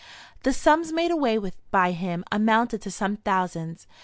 The 0.41 0.51
sums 0.51 0.91
made 0.91 1.11
away 1.11 1.37
with 1.37 1.55
by 1.69 1.91
him 1.91 2.23
amounted 2.31 2.81
to 2.81 2.89
some 2.89 3.17
thousands. 3.17 3.85